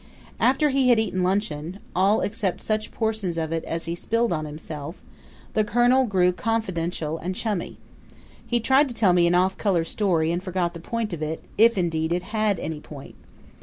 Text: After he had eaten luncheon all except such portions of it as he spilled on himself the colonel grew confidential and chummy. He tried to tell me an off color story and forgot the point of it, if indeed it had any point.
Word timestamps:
After 0.39 0.69
he 0.71 0.89
had 0.89 0.99
eaten 0.99 1.21
luncheon 1.21 1.77
all 1.95 2.21
except 2.21 2.63
such 2.63 2.89
portions 2.89 3.37
of 3.37 3.51
it 3.51 3.63
as 3.65 3.85
he 3.85 3.93
spilled 3.93 4.33
on 4.33 4.45
himself 4.45 4.99
the 5.53 5.63
colonel 5.63 6.05
grew 6.07 6.31
confidential 6.31 7.19
and 7.19 7.35
chummy. 7.35 7.77
He 8.43 8.59
tried 8.59 8.89
to 8.89 8.95
tell 8.95 9.13
me 9.13 9.27
an 9.27 9.35
off 9.35 9.59
color 9.59 9.83
story 9.83 10.31
and 10.31 10.41
forgot 10.41 10.73
the 10.73 10.79
point 10.79 11.13
of 11.13 11.21
it, 11.21 11.43
if 11.55 11.77
indeed 11.77 12.11
it 12.11 12.23
had 12.33 12.57
any 12.59 12.79
point. 12.79 13.13